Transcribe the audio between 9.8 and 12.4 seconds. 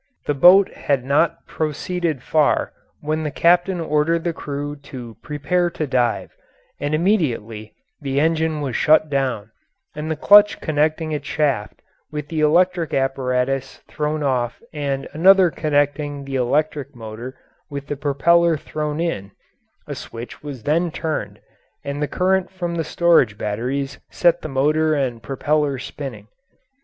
and the clutch connecting its shaft with the